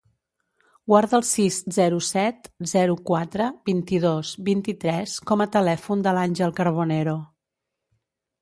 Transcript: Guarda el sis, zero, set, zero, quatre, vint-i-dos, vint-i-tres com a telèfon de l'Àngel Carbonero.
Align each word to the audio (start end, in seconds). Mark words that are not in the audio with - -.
Guarda 0.91 1.13
el 1.17 1.25
sis, 1.31 1.57
zero, 1.75 1.99
set, 2.07 2.49
zero, 2.71 2.95
quatre, 3.11 3.51
vint-i-dos, 3.71 4.31
vint-i-tres 4.49 5.17
com 5.33 5.45
a 5.47 5.51
telèfon 5.57 6.03
de 6.09 6.15
l'Àngel 6.19 6.57
Carbonero. 6.63 7.19